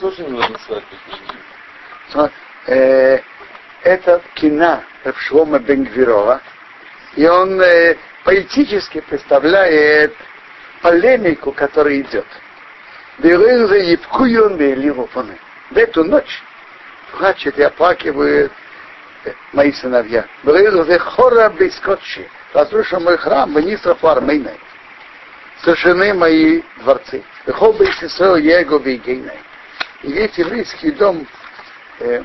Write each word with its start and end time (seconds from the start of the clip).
тоже 0.00 0.24
не 0.24 0.30
нужно 0.30 0.58
свадьбы. 0.66 0.96
Э, 2.66 3.20
это 3.82 4.22
кина 4.34 4.82
Шлома 5.16 5.58
Бенгвирова, 5.58 6.40
и 7.16 7.28
он 7.28 7.60
э, 7.60 7.96
поэтически 8.24 9.00
представляет 9.00 10.14
полемику, 10.82 11.52
которая 11.52 12.00
идет. 12.00 12.26
В 13.18 13.22
эту 15.76 16.04
ночь 16.04 16.42
плачет 17.12 17.58
и 17.58 17.62
оплакивают 17.62 18.52
мои 19.52 19.72
сыновья. 19.72 20.24
Хора 20.98 21.50
Бейскотчи, 21.50 22.28
разрушил 22.54 23.00
мой 23.00 23.18
храм, 23.18 23.54
Венисра 23.54 23.94
Фармейной. 23.94 24.58
Сожжены 25.62 26.14
мои 26.14 26.62
дворцы. 26.78 27.22
Вехол 27.46 27.74
Бейсисо 27.74 28.36
Его 28.36 28.78
Вейгейной. 28.78 29.38
И 30.02 30.12
весь 30.12 30.36
еврейский 30.38 30.92
дом 30.92 31.26
э, 31.98 32.22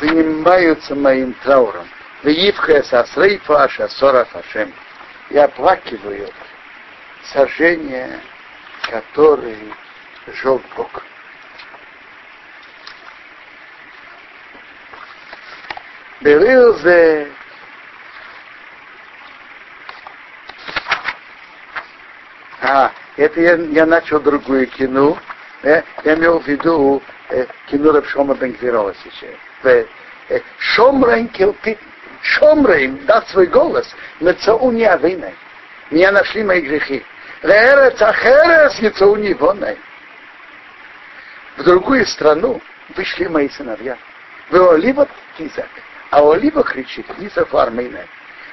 занимаются 0.00 0.94
моим 0.94 1.32
трауром. 1.42 1.88
Я 5.30 5.44
оплакиваю 5.44 6.28
сожжение, 7.32 8.20
который 8.90 9.72
жег 10.26 10.60
Бог. 10.76 11.02
Берил 16.20 16.74
זה 16.74 17.30
А, 22.62 22.92
это 23.16 23.40
я, 23.40 23.54
я 23.54 23.86
начал 23.86 24.20
другую 24.20 24.66
кино. 24.66 25.18
Э, 25.62 25.82
я 26.04 26.14
имел 26.14 26.40
в 26.40 26.46
виду 26.46 27.02
э, 27.28 27.46
кино 27.66 27.92
Рабшома 27.92 28.34
Бенквирова 28.34 28.94
сейчас. 29.02 29.34
Э, 29.62 30.40
Шомрейн 30.58 31.28
келпит, 31.28 31.78
Шомрейн 32.22 33.04
даст 33.04 33.28
свой 33.30 33.46
голос, 33.46 33.94
на 34.20 34.32
цауни 34.34 34.84
авиной. 34.84 35.34
Меня 35.90 36.12
нашли 36.12 36.42
мои 36.44 36.60
грехи. 36.60 37.04
Лерец 37.42 38.00
ахерес 38.00 38.78
яцауни 38.78 39.34
вонай. 39.34 39.78
В 41.56 41.64
другую 41.64 42.06
страну 42.06 42.60
вышли 42.96 43.26
мои 43.26 43.48
сыновья. 43.48 43.98
Вы 44.50 44.66
оливот 44.66 45.08
кизак. 45.36 45.68
А 46.10 46.28
олива 46.28 46.64
кричит, 46.64 47.06
Кизак 47.18 47.54
армейна. 47.54 48.04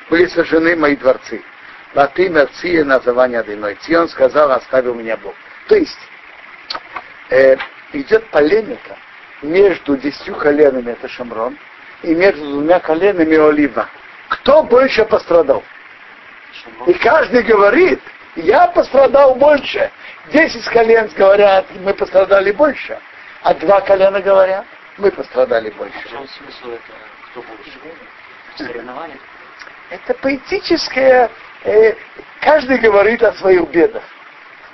Были 0.09 0.27
сожжены 0.27 0.75
мои 0.75 0.95
дворцы. 0.95 1.43
Латы 1.95 2.29
мерция 2.29 2.83
название 2.83 3.39
одной. 3.39 3.75
Цион 3.81 4.07
сказал, 4.09 4.51
оставил 4.51 4.93
меня 4.93 5.17
Бог. 5.17 5.33
То 5.67 5.75
есть, 5.75 5.97
э, 7.29 7.57
идет 7.93 8.29
полемика 8.29 8.97
между 9.41 9.97
десятью 9.97 10.35
коленами, 10.35 10.91
это 10.91 11.07
Шамрон, 11.07 11.57
и 12.03 12.13
между 12.13 12.41
двумя 12.41 12.79
коленами 12.79 13.35
Олива. 13.37 13.89
Кто 14.29 14.63
больше 14.63 15.05
пострадал? 15.05 15.63
И 16.85 16.93
каждый 16.93 17.43
говорит, 17.43 18.01
я 18.35 18.67
пострадал 18.67 19.35
больше. 19.35 19.91
Десять 20.31 20.65
колен 20.65 21.09
говорят, 21.15 21.65
мы 21.79 21.93
пострадали 21.93 22.51
больше. 22.51 22.99
А 23.41 23.53
два 23.53 23.81
колена 23.81 24.21
говорят, 24.21 24.65
мы 24.97 25.11
пострадали 25.11 25.69
больше. 25.71 25.97
В 25.99 26.09
чем 26.09 26.27
смысл 26.27 26.67
этого? 26.67 26.99
Кто 27.31 27.41
больше? 27.43 27.71
Соревнования? 28.57 29.17
Это 29.89 30.13
поэтическое, 30.15 31.29
э, 31.63 31.93
каждый 32.41 32.77
говорит 32.79 33.23
о 33.23 33.33
своих 33.33 33.69
бедах. 33.69 34.03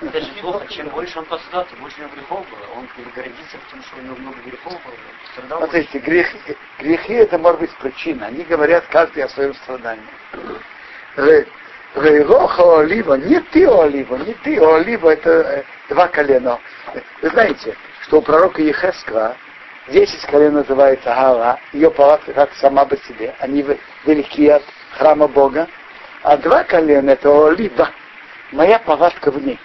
Это 0.08 0.22
же 0.22 0.32
плохо, 0.42 0.68
чем 0.68 0.90
больше 0.90 1.20
он 1.20 1.26
пострадал, 1.26 1.66
тем 1.70 1.80
больше 1.80 1.98
у 2.00 2.04
него 2.04 2.16
грехов 2.16 2.46
было. 2.50 2.78
Он 2.78 2.88
гордится, 3.16 3.58
потому 3.66 3.84
что 3.84 3.98
у 3.98 4.02
него 4.02 4.16
много 4.18 4.38
грехов 4.46 4.73
было. 4.84 4.96
Страдал 5.32 5.59
Смотрите, 5.59 6.00
грех, 6.00 6.28
грехи 6.80 7.14
это 7.14 7.38
может 7.38 7.62
быть 7.62 7.76
причина. 7.78 8.28
Они 8.28 8.44
говорят 8.44 8.86
каждый 8.90 9.24
о 9.24 9.30
своем 9.30 9.54
страдании. 9.56 10.04
Рейроха 11.96 12.80
Олива, 12.80 13.14
не 13.16 13.40
ты 13.40 13.68
Олива, 13.68 14.16
не 14.18 14.34
ты 14.34 14.59
Олива, 14.59 15.09
это 15.09 15.30
э, 15.30 15.64
два 15.90 16.08
колена. 16.08 16.59
Вы 17.22 17.30
знаете, 17.30 17.78
что 18.02 18.18
у 18.18 18.22
пророка 18.22 18.62
Ехесква 18.62 19.35
десять 19.90 20.25
колен 20.25 20.53
называется 20.53 21.14
Гала, 21.14 21.59
ее 21.72 21.91
палатка 21.91 22.34
как 22.34 22.53
сама 22.56 22.85
по 22.85 22.97
себе, 22.97 23.35
они 23.40 23.64
велики 24.06 24.50
от 24.50 24.64
храма 24.97 25.28
Бога, 25.28 25.68
а 26.24 26.38
два 26.38 26.64
колена 26.64 27.12
это 27.12 27.47
Олива, 27.47 27.90
моя 28.52 28.80
палатка 28.80 29.30
в 29.30 29.44
ней. 29.46 29.59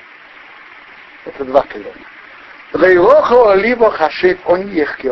Это 1.24 1.44
два 1.44 1.62
колена. 1.62 1.92
Рейроха 2.72 3.52
Олива 3.52 3.90
Хашив, 3.90 4.38
он 4.44 4.68
ехки, 4.68 5.10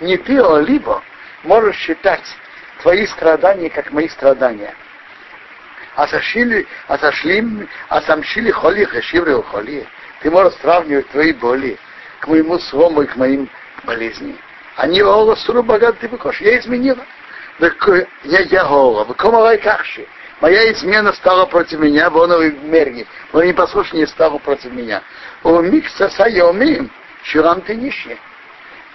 Не 0.00 0.16
ты 0.16 0.40
Олива 0.40 1.02
можешь 1.42 1.76
считать 1.76 2.24
твои 2.82 3.06
страдания 3.06 3.70
как 3.70 3.92
мои 3.92 4.08
страдания 4.08 4.74
Асашили, 5.96 6.66
асашлим, 6.88 7.68
асамшили 7.88 8.50
холи, 8.50 8.84
хашивры 8.84 9.40
холи. 9.44 9.86
Ты 10.20 10.30
можешь 10.30 10.54
сравнивать 10.54 11.08
твои 11.10 11.32
боли 11.32 11.78
к 12.18 12.26
моему 12.26 12.58
слому 12.58 13.02
и 13.02 13.06
к 13.06 13.14
моим 13.16 13.48
болезням. 13.84 14.36
Они 14.76 15.02
ола 15.02 15.36
суру 15.36 15.62
богат 15.62 15.98
ты 16.00 16.08
быкош. 16.08 16.40
Я 16.40 16.58
изменила. 16.58 17.04
Я 18.24 18.40
я 18.40 18.64
гола. 18.64 19.04
Выкомала 19.04 19.56
кахши. 19.56 20.08
Моя 20.40 20.72
измена 20.72 21.12
стала 21.12 21.46
против 21.46 21.80
меня, 21.80 22.10
вон 22.10 22.30
мерги. 22.68 23.06
Мое 23.32 23.48
непослушание 23.48 24.06
стало 24.06 24.38
против 24.38 24.72
меня. 24.72 25.02
У 25.42 25.60
микса 25.60 26.08
сайомим, 26.10 26.90
ширам 27.22 27.60
ты 27.60 27.76
нищий. 27.76 28.18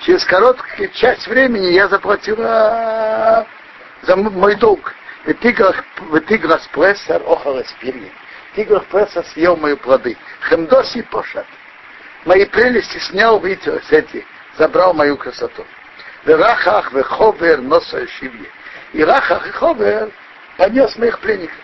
Через 0.02 0.24
короткую 0.26 0.90
часть 0.92 1.28
времени 1.28 1.68
я 1.68 1.88
заплатила 1.88 3.48
за 4.02 4.16
мой 4.16 4.56
долг. 4.56 4.94
Ветиграс 5.26 6.68
прессер 6.72 7.22
охал 7.26 7.64
спирья. 7.66 8.10
Тигров 8.56 8.86
прессер 8.88 9.26
съел 9.28 9.58
мои 9.58 9.76
плоды. 9.76 10.18
Хемдоси 10.50 11.02
пошат. 11.04 11.46
Мои 12.26 12.46
прелести 12.46 12.98
снял 12.98 13.40
ветер 13.40 13.82
с 13.88 13.92
этих, 13.92 14.26
забрал 14.58 14.94
мою 14.94 15.18
красоту. 15.18 15.66
Верахах 16.26 16.92
веховер 16.94 17.62
носа 17.62 18.08
шивье. 18.08 18.50
И 18.94 19.04
Рахах 19.04 19.48
и 19.48 19.52
Ховер 19.52 20.12
понес 20.60 20.96
моих 20.98 21.20
пленников. 21.20 21.56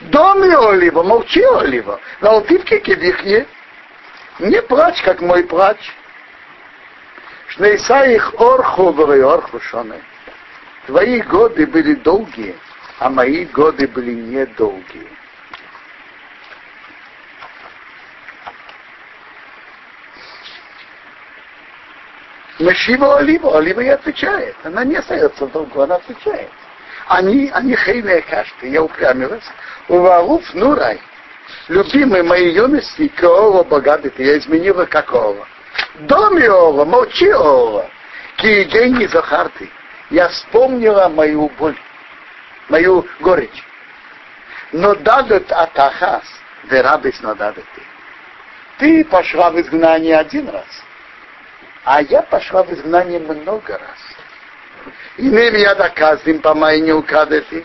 Доме 0.00 0.56
Олива, 0.56 1.02
молчи 1.02 1.42
Олива, 1.42 2.00
на 2.20 2.30
алтивке 2.30 2.80
кивихне, 2.80 3.46
не 4.38 4.60
плачь, 4.62 5.02
как 5.02 5.20
мой 5.20 5.44
плач. 5.44 5.78
Шнейса 7.48 8.04
их 8.04 8.34
орху 8.38 8.90
и 9.12 9.20
орху 9.20 9.60
шоны. 9.60 10.02
Твои 10.86 11.20
годы 11.20 11.66
были 11.66 11.94
долгие, 11.94 12.56
а 12.98 13.10
мои 13.10 13.44
годы 13.44 13.86
были 13.86 14.12
недолгие. 14.12 15.10
Мешива 22.58 23.18
Олива, 23.18 23.58
Олива 23.58 23.80
и 23.80 23.88
отвечает. 23.88 24.56
Она 24.64 24.84
не 24.84 24.96
остается 24.96 25.46
в 25.46 25.52
долгу, 25.52 25.82
она 25.82 25.96
отвечает. 25.96 26.50
Они, 27.08 27.50
они 27.52 27.76
хейные 27.76 28.22
кашты, 28.22 28.68
я 28.68 28.82
упрямилась. 28.82 29.44
Уваруф 29.88 30.42
Нурай, 30.54 31.00
любимый 31.68 32.22
моей 32.22 32.52
юности, 32.52 33.08
Каова 33.08 33.64
богатый, 33.64 34.12
я 34.18 34.38
изменила 34.38 34.86
какого. 34.86 35.46
Доме 36.00 36.50
Ова, 36.50 36.84
молчи 36.84 37.30
Ова, 37.30 37.88
Киегейни 38.36 39.06
Захарты. 39.06 39.70
Я 40.10 40.28
вспомнила 40.28 41.08
мою 41.08 41.50
боль 41.58 41.76
мою 42.68 43.06
горечь. 43.20 43.64
Но 44.72 44.94
дадут 44.94 45.50
атахас, 45.52 46.24
нададут 47.20 47.64
ты. 47.74 47.82
Ты 48.78 49.04
пошла 49.04 49.50
в 49.50 49.60
изгнание 49.60 50.18
один 50.18 50.48
раз, 50.48 50.66
а 51.84 52.02
я 52.02 52.22
пошла 52.22 52.62
в 52.62 52.72
изгнание 52.72 53.20
много 53.20 53.78
раз. 53.78 54.05
И 55.16 55.22
не 55.22 55.60
я 55.60 55.74
доказываем 55.74 56.40
по 56.40 56.54
моей 56.54 56.82
неукадети. 56.82 57.64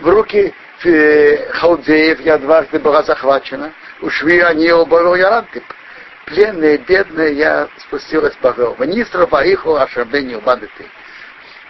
В 0.00 0.08
руки 0.08 0.52
э, 0.84 1.52
халдеев 1.52 2.20
я 2.20 2.38
дважды 2.38 2.80
была 2.80 3.02
захвачена. 3.04 3.72
Ушви 4.00 4.40
они 4.40 4.70
оба 4.72 5.14
яранты. 5.16 5.62
Пленные, 6.24 6.78
бедные, 6.78 7.34
я 7.34 7.68
спустилась 7.78 8.34
по 8.36 8.52
гору. 8.52 8.76
Министра 8.78 9.26
Баиху 9.26 9.76
Ашабени 9.76 10.34
Убадыты. 10.34 10.86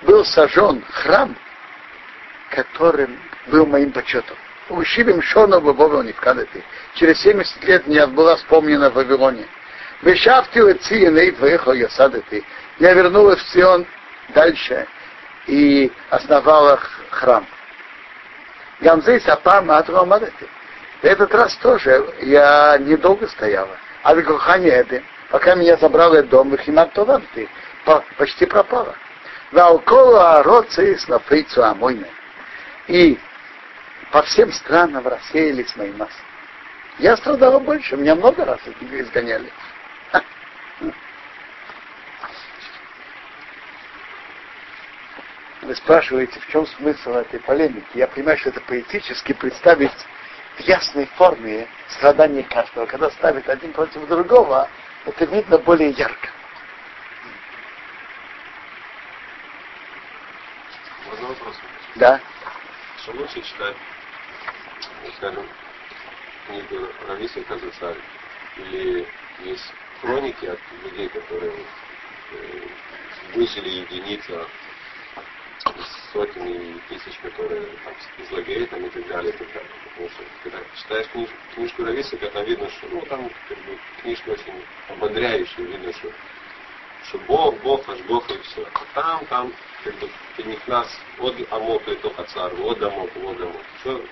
Был 0.03 0.25
сожжен 0.25 0.83
храм, 0.91 1.37
которым 2.51 3.19
был 3.49 3.67
моим 3.67 3.93
почетом. 3.93 4.37
Ущибим 4.71 5.23
Шона 5.23 5.61
Бобова 5.61 6.03
не 6.03 6.13
вкадати. 6.13 6.65
Через 6.95 7.21
70 7.21 7.65
лет 7.65 7.87
мне 7.87 8.07
была 8.07 8.37
вспомнена 8.37 8.91
в 8.91 8.95
Вавилоне. 8.95 9.47
Вешавти 10.03 10.59
леции 10.59 11.07
нейт 11.07 11.39
выехал 11.39 11.73
я 11.73 11.89
садати. 11.91 12.45
Я 12.79 12.95
вернулась 12.95 13.41
в 13.41 13.53
Сион 13.53 13.87
дальше 14.35 14.87
и 15.49 15.91
основала 16.11 16.79
храм. 17.11 17.45
Гамзей 18.81 19.21
Сапам 19.21 19.71
Атрамадати. 19.71 20.47
В 21.01 21.05
этот 21.05 21.35
раз 21.35 21.57
тоже 21.57 22.15
я 22.21 22.77
недолго 22.79 23.27
стояла. 23.29 23.77
А 24.03 24.15
в 24.15 24.23
Гухане 24.23 24.69
это 24.69 25.03
пока 25.31 25.55
меня 25.55 25.77
забрал 25.77 26.15
этот 26.15 26.31
дом, 26.31 26.55
их 26.55 26.69
имам 26.69 26.91
ты 27.35 27.49
почти 28.17 28.47
пропала. 28.47 28.95
Валкола 29.51 30.43
роцис 30.43 31.09
на 31.09 31.19
фрицу 31.19 31.65
амойна. 31.65 32.07
И 32.87 33.19
по 34.13 34.23
всем 34.23 34.53
странам 34.53 35.07
рассеялись 35.07 35.75
мои 35.77 35.93
массы. 35.93 36.15
Я 36.99 37.17
страдала 37.17 37.59
больше, 37.59 37.97
меня 37.97 38.15
много 38.15 38.45
раз 38.45 38.59
изгоняли. 38.91 39.51
Вы 45.69 45.77
спрашиваете, 45.77 46.41
в 46.41 46.47
чем 46.47 46.67
смысл 46.67 47.11
этой 47.11 47.41
полемики? 47.41 47.85
Я 47.93 48.07
понимаю, 48.07 48.39
что 48.39 48.49
это 48.49 48.63
поэтически 48.63 49.35
представить 49.35 49.93
в 50.57 50.61
ясной 50.61 51.05
форме 51.05 51.69
страдания 51.89 52.43
каждого. 52.45 52.87
Когда 52.87 53.11
ставят 53.11 53.47
один 53.51 53.75
против 53.75 54.09
другого, 54.09 54.71
это 55.05 55.27
видно 55.27 55.59
более 55.59 55.91
ярко. 55.91 56.31
Можно 61.11 61.29
вопрос? 61.29 61.57
Да. 61.97 62.19
Что 63.03 63.13
лучше 63.13 63.43
читать, 63.43 63.77
скажем, 65.19 65.47
книгу 66.47 66.89
Рависа 67.09 67.43
Казацарь 67.43 67.99
или 68.57 69.07
есть 69.41 69.71
хроники 70.01 70.47
от 70.47 70.61
людей, 70.83 71.11
которые 71.11 71.53
э, 72.33 72.69
выжили 73.35 73.69
единица 73.69 74.47
сотни 76.13 76.55
и 76.55 76.81
тысяч, 76.89 77.19
которые 77.23 77.63
там, 77.85 77.95
из 78.19 78.31
лагерей 78.31 78.67
там, 78.67 78.85
и 78.85 78.89
так 78.89 79.07
далее, 79.09 79.33
и 79.33 79.37
так 79.37 79.49
далее. 79.49 79.71
Потому 79.85 80.09
что 80.11 80.23
когда 80.43 80.59
читаешь 80.77 81.07
книж, 81.09 81.29
книжку 81.55 81.85
Рависика, 81.85 82.31
там 82.31 82.45
видно, 82.45 82.69
что 82.71 82.87
ну, 82.91 83.01
там 83.03 83.31
как 83.49 83.59
бы, 83.59 83.79
книжка 84.03 84.31
очень 84.31 84.65
ободряющая, 84.89 85.65
видно, 85.65 85.93
что, 85.93 86.13
что 87.09 87.19
Бог, 87.27 87.57
Бог, 87.63 87.89
аж 87.89 88.01
Бог 88.03 88.31
и 88.31 88.39
все. 88.39 88.67
А 88.75 88.81
там, 88.95 89.27
там, 89.27 89.53
как 89.85 89.95
бы, 89.97 90.09
нас, 90.67 90.89
вот 91.19 91.35
амок 91.51 91.89
и 91.89 91.95
только 91.97 92.25
царь, 92.25 92.55
вот 92.55 92.83
амок, 92.83 93.11
вот 93.17 93.41
амок. 93.41 93.63
Что, 93.81 94.05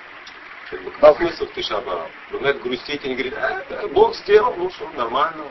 как 0.71 0.83
бы, 0.83 0.91
какой 0.91 1.29
смысл 1.29 1.47
ты 1.55 1.63
шаба? 1.63 2.11
Бывает 2.31 2.65
не 2.65 3.15
говорит, 3.15 3.35
да, 3.35 3.89
Бог 3.89 4.15
сделал, 4.17 4.55
ну 4.57 4.69
что, 4.71 4.89
нормально. 4.91 5.45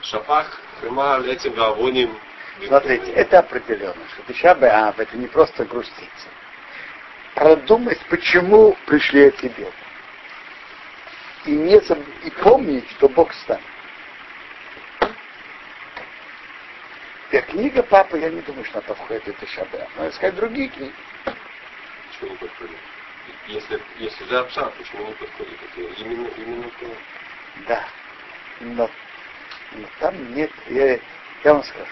Шапах, 0.00 0.60
хрема, 0.80 1.20
этим 1.20 1.52
гавоним, 1.52 2.18
Смотрите, 2.60 3.12
это 3.12 3.40
определенно, 3.40 4.08
что 4.12 4.32
Тиша 4.32 4.54
Беав 4.54 4.98
это 4.98 5.16
не 5.16 5.26
просто 5.26 5.64
груститься. 5.64 6.28
Продумать, 7.34 7.98
почему 8.10 8.76
пришли 8.86 9.22
эти 9.22 9.46
беды. 9.46 9.72
И, 11.46 11.52
не 11.52 11.80
заб... 11.80 11.98
и 12.22 12.30
помнить, 12.30 12.88
что 12.90 13.08
Бог 13.08 13.32
с 13.32 13.48
нами. 13.48 13.62
Теперь 17.28 17.44
книга 17.46 17.82
папы, 17.82 18.18
я 18.18 18.28
не 18.28 18.42
думаю, 18.42 18.64
что 18.66 18.78
она 18.78 18.88
подходит 18.88 19.26
это 19.26 19.46
Шабе. 19.46 19.88
Надо 19.96 20.10
искать 20.10 20.34
другие 20.34 20.68
книги. 20.68 20.92
Почему 21.24 22.36
подходит? 22.36 22.76
Если, 23.48 23.80
если 23.96 24.24
за 24.24 24.40
Апша, 24.40 24.66
почему 24.76 25.06
не 25.06 25.14
подходит? 25.14 25.58
Это 25.72 25.80
именно, 26.02 26.28
именно 26.36 26.70
то. 26.78 26.86
Да. 27.66 27.84
Но, 28.60 28.90
но 29.72 29.88
там 29.98 30.34
нет, 30.34 30.50
я, 30.68 30.98
я 31.42 31.54
вам 31.54 31.64
скажу. 31.64 31.86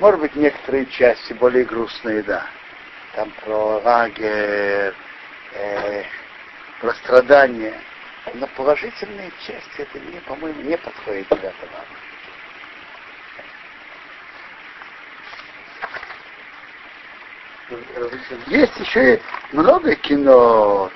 Может 0.00 0.20
быть, 0.20 0.34
некоторые 0.34 0.86
части 0.86 1.32
более 1.34 1.64
грустные, 1.64 2.22
да. 2.22 2.46
Там 3.14 3.30
про 3.44 3.80
лагерь, 3.80 4.92
э, 5.52 6.02
про 6.80 6.92
страдания. 6.94 7.80
Но 8.34 8.46
положительные 8.56 9.30
части, 9.46 9.82
это, 9.82 10.00
не, 10.00 10.18
по-моему, 10.20 10.62
не 10.62 10.76
подходит 10.76 11.28
для 11.28 11.50
этого. 11.50 11.84
Есть 18.46 18.76
еще 18.78 19.20
много 19.52 19.94
кино, 19.94 20.90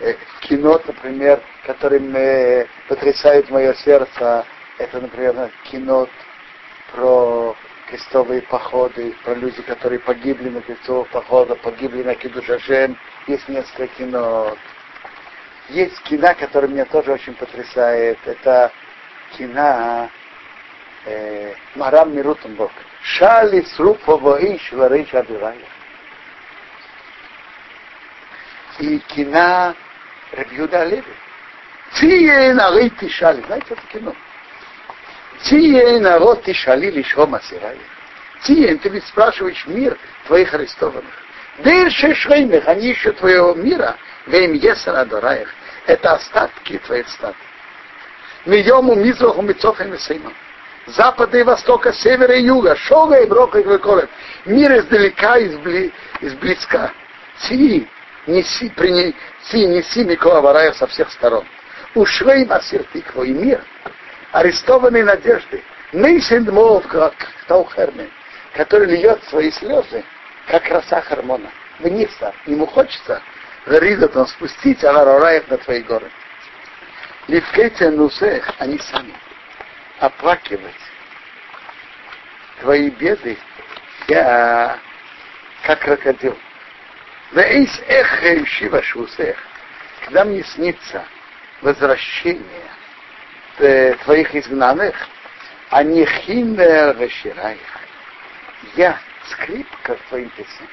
э, 0.00 0.14
кино, 0.40 0.80
например, 0.86 1.40
которым 1.64 2.14
э, 2.16 2.66
потрясает 2.88 3.48
мое 3.50 3.74
сердце. 3.74 4.44
Это, 4.78 5.00
например, 5.00 5.50
кино 5.64 6.08
про 6.92 7.56
крестовые 7.90 8.42
походы, 8.42 9.14
про 9.24 9.34
люди, 9.34 9.62
которые 9.62 9.98
погибли 9.98 10.48
на 10.48 10.60
крестовых 10.60 11.08
походах, 11.08 11.58
погибли 11.60 12.02
на 12.02 12.14
Кидушашем. 12.14 12.96
Есть 13.26 13.48
несколько 13.48 13.88
кино. 13.88 14.56
Есть 15.68 16.00
кино, 16.02 16.34
которое 16.38 16.68
меня 16.68 16.84
тоже 16.84 17.12
очень 17.12 17.34
потрясает. 17.34 18.18
Это 18.24 18.72
кино 19.36 20.08
э, 21.06 21.54
Марам 21.74 22.14
Мирутенбург. 22.14 22.72
Шали 23.02 23.62
срупово 23.62 24.38
иш 24.38 24.72
вариш 24.72 25.12
адывая. 25.12 25.56
И 28.78 28.98
кино 29.00 29.74
Рабьюда 30.32 30.84
Леви. 30.84 31.14
Тие 31.94 32.54
на 32.54 32.70
шали. 33.08 33.42
Знаете, 33.42 33.66
это 33.70 33.82
кино? 33.92 34.14
Тиен 35.44 36.02
народ 36.02 36.42
ты 36.42 36.52
шалили 36.52 37.02
шома 37.02 37.40
сирая. 37.42 37.78
Тиен, 38.42 38.78
ты 38.78 38.88
ведь 38.88 39.06
спрашиваешь 39.06 39.66
мир 39.66 39.96
твоих 40.26 40.52
арестованных. 40.52 41.12
Дальше 41.58 42.14
шреймих, 42.14 42.66
они 42.66 42.90
ищут 42.90 43.18
твоего 43.18 43.54
мира, 43.54 43.96
вем 44.26 44.52
есер 44.52 44.96
адораях. 44.96 45.48
Это 45.86 46.12
остатки 46.12 46.78
твоих 46.78 47.08
стат. 47.08 47.34
Мидему 48.46 48.94
мизраху 48.94 49.42
мицофем 49.42 49.94
и 49.94 49.98
сеймом. 49.98 50.34
Запада 50.86 51.38
и 51.38 51.42
востока, 51.42 51.92
севера 51.92 52.34
и 52.34 52.44
юга, 52.44 52.76
шога 52.76 53.20
и 53.20 53.26
брока 53.26 53.60
и 53.60 53.64
выколет. 53.64 54.08
Мир 54.46 54.78
издалека 54.78 55.38
избли, 55.38 55.92
изблизка. 56.20 56.92
Ти, 57.42 57.88
неси, 58.26 58.70
принеси, 58.70 59.66
неси 59.66 60.04
Микола 60.04 60.40
Вараев 60.40 60.76
со 60.76 60.86
всех 60.86 61.10
сторон. 61.12 61.44
Ушвей 61.94 62.44
масир 62.44 62.84
тикво 62.92 63.24
и 63.24 63.32
мир– 63.32 63.62
арестованной 64.32 65.02
надежды. 65.02 65.62
Мейсен 65.92 66.44
Мов, 66.44 66.86
как 66.86 67.14
Таухермен, 67.46 68.10
который 68.54 68.86
льет 68.86 69.22
свои 69.24 69.50
слезы, 69.50 70.04
как 70.46 70.68
роса 70.68 71.00
Хармона. 71.00 71.50
Вниз, 71.80 72.10
ему 72.46 72.66
хочется 72.66 73.22
Ридат 73.66 74.16
он 74.16 74.26
спустить, 74.26 74.82
а 74.84 74.92
Рараев 74.92 75.48
на 75.48 75.58
твои 75.58 75.82
горы. 75.82 76.10
Левкейте 77.28 77.90
Нусех, 77.90 78.50
они 78.58 78.78
сами 78.78 79.14
оплакивать 79.98 80.74
твои 82.60 82.90
беды, 82.90 83.38
я 84.08 84.78
как 85.64 85.80
крокодил. 85.80 86.36
Вейс 87.32 87.70
эх 87.86 88.48
шива 88.48 88.82
шусех, 88.82 89.36
когда 90.04 90.24
мне 90.24 90.42
снится 90.42 91.04
возвращение 91.60 92.70
э, 93.62 93.94
твоих 94.04 94.34
изгнанных, 94.34 94.94
а 95.70 95.82
не 95.82 96.04
химер. 96.04 96.96
Я 98.76 98.98
скрипка 99.30 99.96
в 99.96 100.08
твоим 100.08 100.30
песням. 100.30 100.68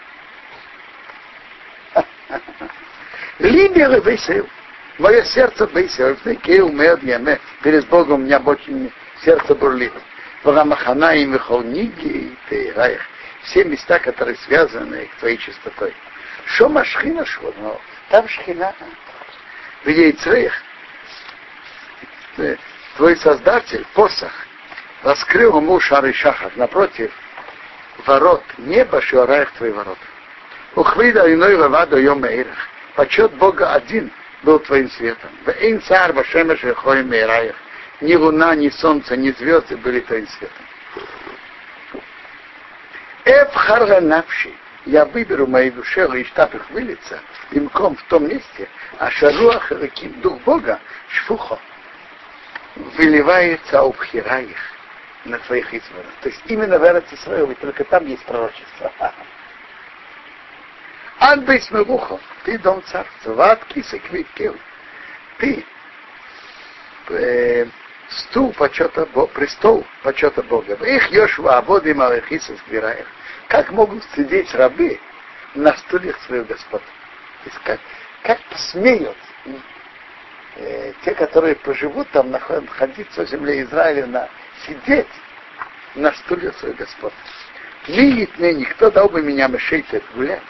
Либер 3.39 4.01
весел. 4.01 4.47
Мое 4.97 5.23
сердце 5.23 5.67
яме. 7.03 7.39
Перед 7.61 7.87
Богом 7.87 8.21
у 8.21 8.25
меня 8.25 8.39
очень 8.39 8.91
сердце 9.23 9.53
бурлит. 9.53 9.93
Варамахана 10.43 11.15
и 11.15 11.25
Михолниги 11.25 12.35
и 12.49 12.71
Раях. 12.71 13.01
Все 13.43 13.63
места, 13.63 13.99
которые 13.99 14.35
связаны 14.37 15.09
с 15.15 15.19
твоей 15.19 15.37
чистотой. 15.37 15.93
Шома 16.45 16.83
шхина 16.83 17.25
шхуно. 17.25 17.79
Там 18.09 18.27
шхина. 18.27 18.73
В 19.83 19.89
яйцеях 19.89 20.53
твой 22.97 23.15
создатель, 23.17 23.85
посох, 23.93 24.31
раскрыл 25.03 25.57
ему 25.57 25.79
шары 25.79 26.13
шахар 26.13 26.51
напротив 26.55 27.13
ворот 28.05 28.43
неба, 28.57 29.01
шуараях 29.01 29.51
твои 29.51 29.71
ворот. 29.71 29.99
Ухвида 30.75 31.31
иной 31.33 31.55
ваваду 31.55 31.97
йом 31.97 32.21
мейрах. 32.21 32.57
Почет 32.95 33.31
Бога 33.35 33.73
один 33.73 34.11
был 34.43 34.59
твоим 34.59 34.89
светом. 34.91 35.29
В 35.45 35.49
эйн 35.49 35.81
царь 35.81 36.11
вашемеш 36.13 36.63
вехой 36.63 37.03
мейраях. 37.03 37.55
Ни 38.01 38.15
луна, 38.15 38.55
ни 38.55 38.69
солнце, 38.69 39.15
ни 39.15 39.31
звезды 39.31 39.77
были 39.77 39.99
твоим 40.01 40.27
светом. 40.27 40.65
Эф 43.25 43.53
харга 43.53 44.01
навши. 44.01 44.51
Я 44.85 45.05
выберу 45.05 45.47
моей 45.47 45.69
душе, 45.69 46.07
и 46.17 46.23
штаб 46.23 46.55
их 46.55 46.69
вылиться, 46.69 47.19
имком 47.51 47.97
в 47.97 48.03
том 48.03 48.27
месте, 48.27 48.69
а 48.99 49.11
шаруах 49.11 49.69
дух 50.21 50.39
Бога, 50.43 50.79
шфухо, 51.09 51.59
выливается 52.95 53.79
обхира 53.79 54.39
их 54.39 54.57
на 55.25 55.39
твоих 55.39 55.73
избранных. 55.73 56.13
То 56.21 56.29
есть 56.29 56.41
именно 56.47 56.79
в 56.79 56.83
Эрцисраиле 56.83 57.55
только 57.55 57.83
там 57.83 58.05
есть 58.05 58.23
пророчество. 58.25 58.91
Анбейс 61.19 61.69
Мелухов, 61.71 62.21
ты 62.43 62.59
дом 62.59 62.83
царства, 62.83 63.33
ват 63.33 63.65
кисек 63.65 64.03
Ты 65.39 65.65
э, 67.09 67.65
стул 68.09 68.53
почета, 68.53 69.05
престол 69.33 69.85
почета 70.03 70.43
Бога. 70.43 70.75
Их 70.85 71.11
Йошва, 71.11 71.57
Абоды, 71.57 71.95
Малахисус, 71.95 72.59
Гвираев. 72.67 73.07
Как 73.47 73.71
могут 73.71 74.03
сидеть 74.15 74.53
рабы 74.53 74.99
на 75.55 75.75
стульях 75.77 76.19
своих 76.21 76.47
господ? 76.47 76.83
Как, 77.63 77.79
как 78.23 78.39
посмеют 78.49 79.17
э, 80.57 80.93
те, 81.03 81.13
которые 81.13 81.55
поживут 81.55 82.09
там, 82.11 82.31
находиться 82.31 83.25
в 83.25 83.29
земле 83.29 83.63
Израиля, 83.63 84.05
на, 84.07 84.29
сидеть 84.65 85.07
на 85.95 86.11
стульях 86.13 86.57
своих 86.57 86.77
господ. 86.77 87.13
Видит 87.87 88.37
мне, 88.37 88.53
никто 88.53 88.91
дал 88.91 89.09
бы 89.09 89.21
меня 89.21 89.47
мышейте 89.47 90.01
гулять. 90.15 90.41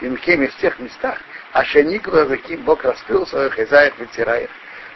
И 0.00 0.08
в 0.08 0.56
тех 0.56 0.78
местах, 0.78 1.20
а 1.52 1.62
шаникла 1.64 2.24
каким 2.24 2.62
Бог 2.62 2.84
раскрыл 2.84 3.26
своих 3.26 3.54
хозяев 3.54 3.98
вытирает 3.98 4.50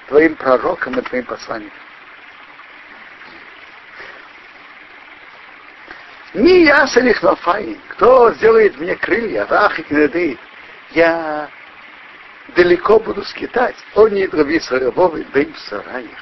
твоим 0.09 0.35
пророкам 0.35 0.99
и 0.99 1.02
твоим 1.02 1.25
посланникам. 1.25 1.78
Ми 6.35 6.64
я 6.64 6.87
салихнофай, 6.88 7.78
кто 7.90 8.33
сделает 8.33 8.76
мне 8.78 8.97
крылья, 8.97 9.47
рах 9.47 9.78
и 9.78 9.83
кнеды, 9.83 10.37
я 10.90 11.49
далеко 12.49 12.99
буду 12.99 13.25
скитать. 13.25 13.77
Он 13.95 14.13
не 14.13 14.27
дроби 14.27 14.59
сарововый 14.59 15.25
дым 15.33 15.53
в 15.53 15.59
сараях. 15.61 16.19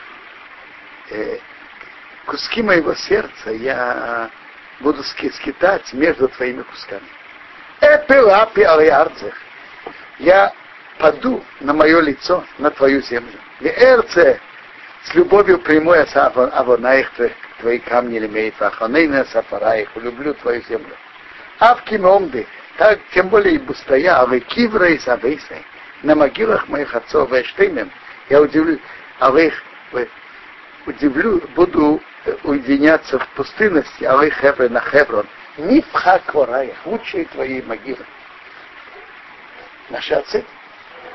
Э, 1.11 1.39
куски 2.27 2.63
моего 2.63 2.95
сердца 2.95 3.51
я 3.51 4.31
буду 4.81 5.03
скитать 5.03 5.93
между 5.93 6.29
твоими 6.29 6.63
кусками. 6.63 7.09
Эпилапи 7.81 8.63
алиарцех. 8.63 9.35
Я 10.19 10.53
паду 10.99 11.43
на 11.61 11.75
мое 11.75 12.01
лицо, 12.01 12.45
на 12.59 12.71
твою 12.71 13.03
землю. 13.03 13.39
И 13.61 13.67
эрце 13.67 14.41
с 15.05 15.15
любовью 15.15 15.59
приму 15.59 15.95
я 15.95 16.05
авонаих 16.05 17.11
твои 17.59 17.79
камни 17.81 18.19
лимеет 18.19 18.59
ваханейна 18.61 19.25
сафараих, 19.25 19.91
люблю 19.97 20.35
твою 20.35 20.63
землю. 20.63 20.97
Авки 21.59 21.97
момды, 21.97 22.47
так 22.77 23.01
тем 23.13 23.29
более 23.29 23.55
и 23.55 23.59
бустоя, 23.59 24.21
а 24.21 24.27
вы 24.27 24.41
кивра 24.41 24.89
и 24.89 24.99
савейсай, 24.99 25.65
на 26.03 26.15
могилах 26.15 26.69
моих 26.69 26.95
отцов 26.95 27.31
Вештеймем, 27.31 27.91
я 28.29 28.41
удивлю, 28.41 28.79
а 29.19 29.31
вы 29.31 29.47
их 29.47 29.63
удивлю, 30.87 31.41
буду 31.55 32.01
уединяться 32.45 33.19
в 33.19 33.29
пустынности, 33.31 34.05
а 34.05 34.17
вы 34.17 34.31
хевры 34.31 34.69
на 34.69 34.81
Хеврон, 34.81 35.27
не 35.57 35.81
в 35.81 35.93
Хаквараях, 35.93 36.77
лучшие 36.85 37.25
твои 37.27 37.63
могилы. 37.63 38.05
Наши 39.91 40.15
отцы. 40.15 40.45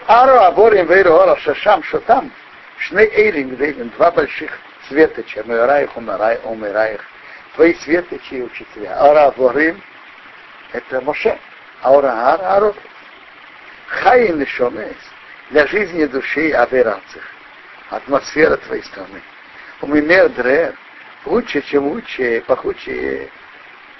Аро 0.08 0.48
Аборим 0.48 0.88
Вейру 0.88 1.14
Ора 1.14 1.36
Шашам 1.38 1.84
Шотам, 1.84 2.32
Шны 2.78 3.00
Эйлин 3.00 3.50
Гдейлин, 3.50 3.90
два 3.98 4.12
больших 4.12 4.60
светоча, 4.88 5.44
Мираих, 5.44 5.96
Умираих, 5.98 6.46
Умираих, 6.46 7.04
твои 7.56 7.74
светочи 7.76 8.36
и 8.36 8.42
учителя. 8.42 8.98
Ара 9.02 9.28
Аборим, 9.28 9.82
это 10.72 11.02
Моше, 11.02 11.38
Ара 11.82 12.38
Ар, 12.40 12.74
Хаин 13.88 14.46
Шомес, 14.46 14.98
для 15.50 15.66
жизни 15.68 16.06
души 16.06 16.52
Аверацих, 16.52 17.24
атмосфера 17.90 18.58
твоей 18.58 18.84
страны. 18.84 19.22
Умимер 19.82 20.30
Дрер, 20.30 20.76
лучше, 21.26 21.62
чем 21.62 21.88
лучше, 21.88 22.44
пахучие 22.46 23.30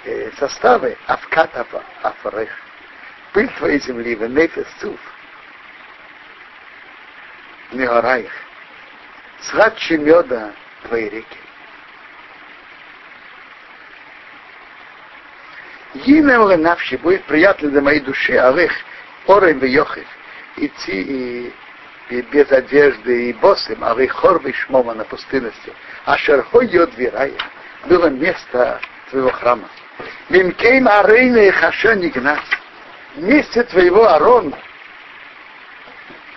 э, 0.04 0.30
составы, 0.38 0.96
Авкат 1.06 1.50
Афарех, 2.02 2.50
пыль 3.32 3.48
твоей 3.56 3.80
земли, 3.80 4.14
Венефес 4.14 4.66
Цуф, 4.78 5.00
Неораих, 7.72 8.32
сладче 9.40 9.96
меда 9.96 10.52
твоей 10.82 11.08
реки. 11.08 11.38
ינעם 15.94 16.46
לנפשי 16.46 16.98
будет 16.98 17.24
приятно 17.24 17.70
для 17.70 17.80
моей 17.80 18.00
души, 18.00 18.36
הלוך 18.36 18.70
ערום 19.28 19.58
ויחף, 19.58 20.06
идти 20.56 21.02
и, 21.02 21.52
и 22.08 22.22
без 22.22 22.50
одежды 22.50 23.28
и 23.28 23.32
босым, 23.34 23.84
עלי 23.84 23.94
חרבות 23.94 24.40
שממה 24.54 24.94
на 24.94 25.04
пустынности. 25.04 25.72
אשר 26.06 26.62
היו 26.62 26.96
דביריך, 26.96 27.32
было 27.84 28.06
место 28.06 28.80
твоего 29.10 29.30
храма. 29.30 29.68
במקום 30.30 30.88
ארונך 30.88 31.38
אשר 31.38 31.94
נגנז. 31.94 32.40
Месте 33.16 33.64
твоего 33.64 34.08
Арон, 34.08 34.54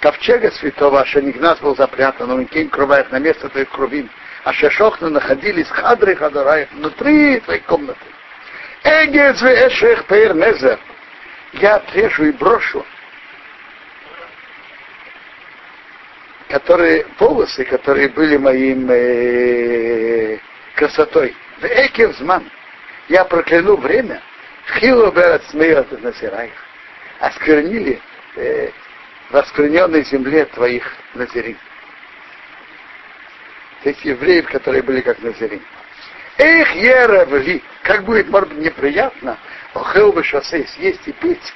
ковчега 0.01 0.51
святого, 0.51 0.99
а 0.99 1.05
Шанигнас 1.05 1.59
был 1.59 1.77
запрятан, 1.77 2.27
но 2.27 2.35
ובמקום 2.35 2.69
כרוביך 2.69 3.09
на 3.11 3.19
место 3.19 3.47
твоих 3.47 3.69
керувим. 3.69 4.09
אשר 4.43 4.51
שכנו 4.51 5.09
находились 5.09 5.69
חדרי 5.69 6.15
חדריך 6.15 6.69
внутри 6.73 7.39
твоей 7.39 7.61
комнаты. 7.61 7.99
Эгез 8.83 9.41
эшех 9.41 10.05
пейр 10.07 10.33
незер 10.33 10.79
я 11.53 11.75
отрежу 11.75 12.25
и 12.25 12.31
брошу, 12.31 12.85
которые, 16.49 17.05
волосы, 17.19 17.63
которые 17.65 18.09
были 18.09 18.37
моим 18.37 18.89
э, 18.89 20.39
красотой. 20.75 21.35
В 21.59 21.65
Экевзман 21.65 22.49
я 23.09 23.25
прокляну 23.25 23.75
время, 23.77 24.21
Хилу 24.79 25.11
берет 25.11 25.43
смеет 25.49 25.91
назираих, 26.01 26.53
осквернили 27.19 27.99
э, 28.35 28.69
в 29.29 29.35
оскверненной 29.35 30.03
земле 30.03 30.45
твоих 30.45 30.83
назирин. 31.13 31.57
Тех 33.83 34.03
евреев, 34.05 34.47
которые 34.49 34.83
были 34.83 35.01
как 35.01 35.19
назирин. 35.19 35.61
Эх, 36.37 36.75
Еревли, 36.75 37.61
как 37.83 38.03
будет, 38.03 38.29
может 38.29 38.49
быть, 38.49 38.59
неприятно, 38.59 39.37
охел 39.73 40.11
бы 40.11 40.23
шоссе, 40.23 40.65
съесть 40.67 41.07
и 41.07 41.11
пить. 41.13 41.53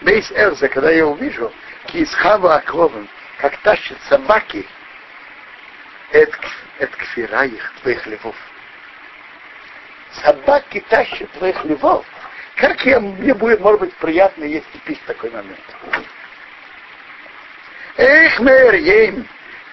Бейс 0.00 0.30
Эрза, 0.32 0.68
когда 0.68 0.90
я 0.90 1.06
увижу, 1.06 1.52
кисхава 1.86 2.56
окловым, 2.56 3.08
как 3.38 3.56
тащат 3.58 3.98
собаки, 4.08 4.66
это 6.10 6.96
кфира 6.96 7.44
их, 7.44 7.72
твоих 7.82 8.06
львов. 8.06 8.36
Собаки 10.22 10.84
тащат 10.88 11.30
твоих 11.32 11.64
львов. 11.64 12.04
Как 12.56 12.84
я, 12.86 13.00
мне 13.00 13.34
будет, 13.34 13.60
может 13.60 13.80
быть, 13.80 13.94
приятно 13.94 14.44
есть 14.44 14.66
и 14.74 14.78
пить 14.78 15.00
в 15.00 15.06
такой 15.06 15.30
момент. 15.30 15.58
Эх, 17.96 18.40
мэр, 18.40 18.74
ем, 18.74 19.26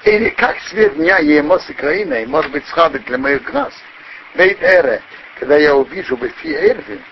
или 0.04 0.30
как 0.30 0.60
свет 0.62 0.96
дня 0.96 1.20
емос 1.20 1.70
и 1.70 1.74
краина, 1.74 2.24
и 2.24 2.26
может 2.26 2.52
быть 2.52 2.66
схабит 2.68 3.04
для 3.06 3.18
моих 3.18 3.44
глаз. 3.44 3.74
Бейт 4.36 4.62
эре, 4.64 5.02
когда 5.38 5.58
я 5.58 5.76
увижу 5.76 6.16
в 6.16 6.24
Эрвин, 6.24 7.04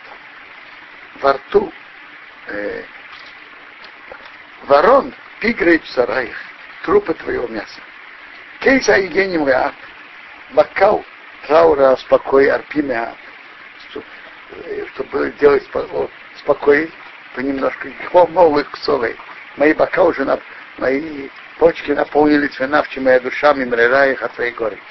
во 1.22 1.34
рту 1.34 1.72
э, 2.48 2.84
ворон, 4.64 5.14
пигрейч 5.40 5.86
сараих, 5.90 6.36
трупы 6.84 7.14
твоего 7.14 7.48
мяса. 7.48 7.82
Кейса 8.60 8.98
Евгением 8.98 9.48
Реат, 9.48 9.74
бокал 10.52 11.06
траура 11.48 11.96
спокой 11.98 12.50
арпимя, 12.50 13.14
чтобы 14.94 15.34
делать 15.40 15.68
спокой, 16.38 16.92
понемножку, 17.36 17.88
новых 18.30 18.76
солей. 18.78 19.16
Мои 19.58 19.74
бока 19.74 20.04
уже, 20.04 20.26
на, 20.26 20.40
мои 20.78 21.30
почки 21.58 21.92
наполнились 21.92 22.60
винавчи 22.60 23.00
моя 23.00 23.20
душа, 23.20 23.54
мимрера 23.54 24.12
их 24.12 24.22
от 24.24 24.34
твоей 24.34 24.52
горечи. 24.52 24.82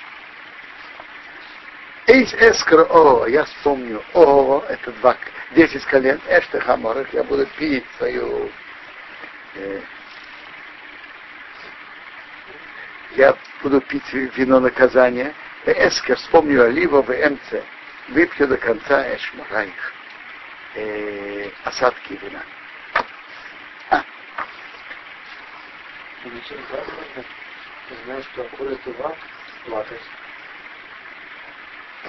Эйс 2.07 2.33
эскр 2.35 2.87
о, 2.91 3.27
я 3.27 3.45
вспомню, 3.45 4.03
о, 4.15 4.65
это 4.69 4.93
два, 4.93 5.15
десять 5.53 5.85
колен, 5.87 6.21
эште 6.29 6.61
хаморах, 6.61 7.13
я 7.13 7.25
буду 7.25 7.47
пить 7.59 7.85
свою, 7.97 8.51
э, 9.55 9.81
я 13.17 13.37
буду 13.63 13.81
пить 13.81 14.13
вино 14.13 14.61
наказания, 14.61 15.35
эскер, 15.65 16.17
вспомню 16.17 16.65
олива 16.65 17.03
в 17.03 17.09
МЦ, 17.11 17.65
выпью 18.09 18.49
до 18.49 18.57
конца 18.57 19.15
эшмараих, 19.17 19.95
э, 20.75 21.51
осадки 21.65 22.19
вина. 22.23 22.43
А. 23.91 24.05
Ты 27.89 27.95
знаешь, 28.05 28.25
что 28.33 28.47
враг, 28.93 29.17
плакать. 29.65 30.03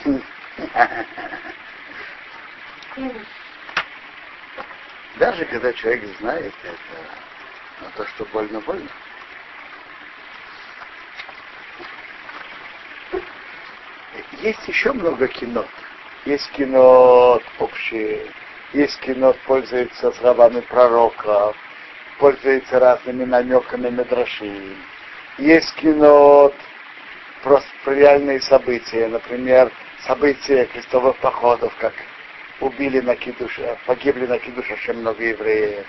Даже 5.17 5.45
когда 5.45 5.73
человек 5.73 6.05
знает 6.19 6.53
это, 6.63 6.77
но 7.81 7.89
то, 7.95 8.05
что 8.07 8.25
больно, 8.25 8.59
больно. 8.61 8.89
Есть 14.41 14.67
еще 14.67 14.93
много 14.93 15.27
кино. 15.27 15.65
Есть 16.25 16.49
кино 16.51 17.41
общее, 17.59 18.31
есть 18.73 18.99
кино, 18.99 19.33
пользуется 19.45 20.11
словами 20.13 20.59
пророков, 20.61 21.55
пользуется 22.19 22.79
разными 22.79 23.25
намеками 23.25 23.89
на 23.89 24.03
драши. 24.03 24.75
Есть 25.37 25.73
кино 25.75 26.53
просто 27.43 27.69
про 27.83 27.93
реальные 27.93 28.41
события, 28.41 29.07
например, 29.07 29.71
события 30.05 30.65
крестовых 30.65 31.17
походов, 31.17 31.73
как 31.79 31.93
убили 32.59 32.99
на 32.99 33.15
Кидуша, 33.15 33.77
погибли 33.85 34.25
на 34.25 34.39
Кидуша 34.39 34.73
очень 34.73 34.93
много 34.93 35.23
евреев. 35.23 35.85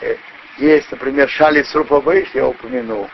Э, 0.00 0.16
есть, 0.58 0.90
например, 0.90 1.28
Шали 1.28 1.62
Срупабейш, 1.62 2.28
я 2.34 2.46
упомянул. 2.46 3.08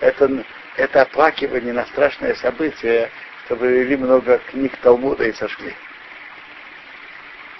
Это, 0.00 0.44
это 0.76 1.02
оплакивание 1.02 1.72
на 1.72 1.86
страшное 1.86 2.34
событие, 2.34 3.10
что 3.44 3.56
вывели 3.56 3.96
много 3.96 4.38
книг 4.50 4.76
Талмуда 4.78 5.24
и 5.24 5.32
сошли. 5.32 5.74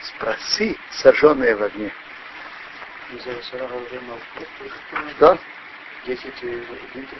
Спроси, 0.02 0.78
сожженные 0.90 1.54
в 1.57 1.62
огне. 1.62 1.92
Что? 5.16 5.38
Десять 6.07 6.42
литров 6.42 7.19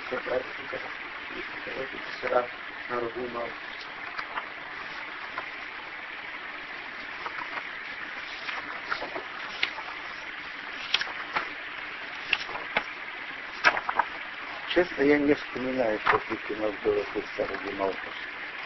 Честно, 14.71 15.03
я 15.03 15.19
не 15.19 15.35
вспоминаю, 15.35 15.99
что 16.07 16.21
у 16.51 16.63
нас 16.63 16.73
было 16.85 17.05
старый 17.35 17.75
Малхус. 17.77 17.97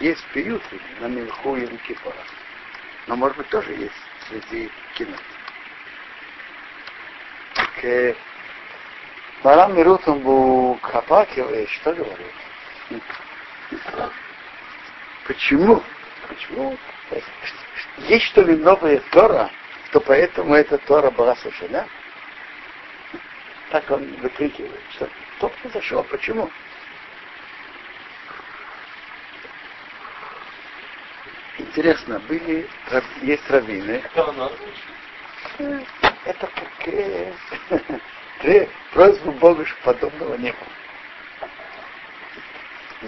Есть 0.01 0.23
приюты 0.33 0.79
на 1.01 1.07
Милху 1.07 1.57
и 1.57 1.65
Рукипора. 1.65 2.17
Но, 3.07 3.17
может 3.17 3.39
быть, 3.39 3.49
тоже 3.49 3.73
есть 3.73 3.95
среди 4.29 4.71
кино. 4.95 5.17
Так, 7.55 7.85
э, 7.85 8.15
Марам 9.43 9.77
Мирутам 9.77 10.21
был 10.21 10.79
Хапакиве, 10.83 11.67
что 11.69 11.95
говорит? 11.95 12.33
Почему? 15.27 15.83
Почему? 16.29 16.79
Есть 17.99 18.27
что 18.27 18.43
ли 18.43 18.57
новая 18.57 19.01
Тора, 19.11 19.51
то 19.93 20.01
поэтому 20.01 20.55
эта 20.55 20.77
Тора 20.79 21.11
была 21.11 21.35
совершена? 21.37 21.87
Так 23.75 23.91
он 23.91 24.05
выкрикивает, 24.21 24.81
что 24.91 25.11
кто 25.37 25.49
произошел, 25.49 26.05
почему? 26.05 26.49
Интересно, 31.59 32.21
были, 32.21 32.69
есть 33.23 33.51
раввины. 33.51 34.01
Это 35.59 36.47
как 36.47 36.87
э, 38.45 38.69
просьбу 38.93 39.33
Бога, 39.33 39.67
что 39.67 39.83
подобного 39.83 40.37
не 40.37 40.53
было. 40.53 41.51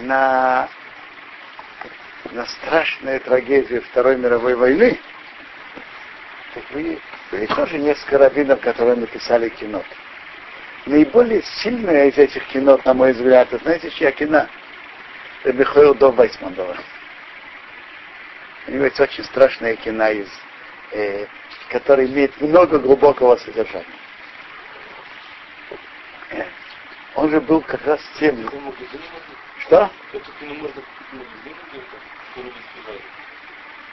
На, 0.03 0.69
на 2.31 2.45
страшную 2.45 3.21
трагедию 3.21 3.81
Второй 3.83 4.17
мировой 4.17 4.55
войны 4.55 4.99
так 6.53 6.63
были, 6.73 6.99
были 7.31 7.45
тоже 7.45 7.79
несколько 7.79 8.17
раввинов, 8.17 8.59
которые 8.59 8.97
написали 8.97 9.47
кино. 9.47 9.81
Наиболее 10.87 11.43
сильное 11.61 12.07
из 12.07 12.17
этих 12.17 12.47
кино, 12.47 12.79
на 12.85 12.93
мой 12.93 13.11
взгляд, 13.11 13.51
это 13.51 13.61
знаете, 13.61 13.89
чья 13.89 14.09
кино? 14.13 14.47
Это 15.43 15.51
Михаил 15.51 15.93
Дов 15.93 16.15
Вайсман 16.15 16.53
была. 16.53 16.77
У 18.67 18.71
него 18.71 18.85
есть 18.85 18.99
очень 18.99 19.25
страшная 19.25 19.75
кино, 19.75 20.07
из, 20.07 20.29
э, 20.93 21.25
которая 21.69 22.05
имеет 22.05 22.39
много 22.39 22.79
глубокого 22.79 23.35
содержания. 23.35 23.85
Э, 26.31 26.43
он 27.15 27.31
же 27.31 27.41
был 27.41 27.59
как 27.59 27.85
раз 27.85 27.99
тем... 28.17 28.49
Что? 29.59 29.89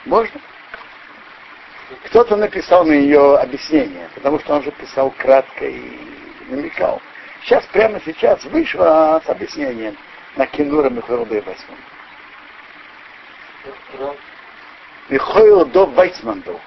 Можно? 0.05 0.39
Кто-то 2.05 2.37
написал 2.37 2.85
на 2.85 2.93
ее 2.93 3.35
объяснение, 3.35 4.09
потому 4.15 4.39
что 4.39 4.55
он 4.55 4.63
же 4.63 4.71
писал 4.71 5.11
кратко 5.11 5.67
и 5.67 6.14
намекал. 6.47 7.01
Сейчас, 7.41 7.65
прямо 7.67 7.99
сейчас, 8.05 8.43
вышло 8.45 9.21
с 9.25 9.29
объяснением 9.29 9.97
на 10.35 10.47
Кинура 10.47 10.89
Михаила 10.89 11.25
Вайсман. 11.25 11.77
Михаил 15.09 15.65
до 15.65 15.85
Вайсманду. 15.85 16.59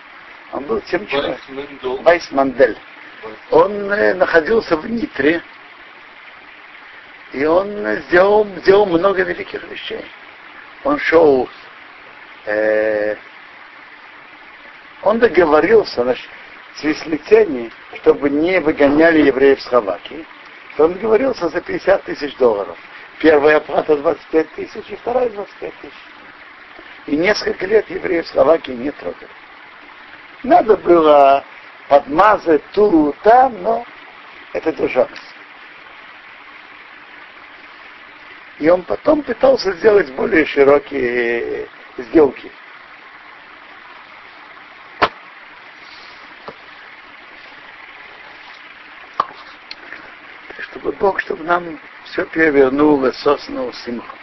Он 0.52 0.64
был 0.64 0.80
тем 0.82 1.06
человеком. 1.06 2.02
Вайсмандель. 2.02 2.78
Он 3.50 3.92
э, 3.92 4.14
находился 4.14 4.76
в 4.76 4.88
Нитре, 4.88 5.42
и 7.32 7.44
он 7.44 7.68
сделал, 8.08 8.46
сделал 8.58 8.86
много 8.86 9.22
великих 9.22 9.62
вещей. 9.64 10.04
Он 10.84 10.98
шел, 11.00 11.48
э, 12.46 13.16
он 15.02 15.18
договорился, 15.18 16.04
значит, 16.04 16.28
с 16.76 16.84
веслицами, 16.84 17.72
чтобы 17.96 18.30
не 18.30 18.60
выгоняли 18.60 19.22
евреев 19.22 19.60
с 19.60 19.66
Хаваки, 19.66 20.26
то 20.76 20.84
он 20.84 20.94
договорился 20.94 21.48
за 21.48 21.60
50 21.60 22.04
тысяч 22.04 22.36
долларов. 22.36 22.76
Первая 23.20 23.56
оплата 23.56 23.96
25 23.96 24.52
тысяч 24.52 24.84
и 24.88 24.96
вторая 24.96 25.28
25 25.30 25.74
тысяч. 25.80 25.94
И 27.06 27.16
несколько 27.16 27.66
лет 27.66 27.88
евреев 27.90 28.26
в 28.26 28.28
Словакии 28.28 28.72
не 28.72 28.90
трогали. 28.92 29.30
Надо 30.42 30.76
было 30.76 31.44
подмазать 31.88 32.62
ту 32.72 33.14
там, 33.22 33.60
но 33.62 33.84
это 34.52 34.72
держалось. 34.72 35.10
И 38.58 38.68
он 38.68 38.82
потом 38.82 39.22
пытался 39.22 39.72
сделать 39.72 40.12
более 40.14 40.44
широкие 40.44 41.68
сделки. 41.96 42.50
Чтобы 50.78 50.96
Бог, 50.98 51.20
чтобы 51.20 51.42
нам 51.42 51.80
все 52.04 52.24
перевернуло, 52.26 53.10
соснул 53.10 53.72
симху. 53.72 54.16